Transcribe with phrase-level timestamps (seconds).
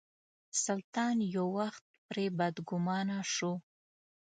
[0.63, 3.53] سلطان یو وخت پرې بدګومانه شو.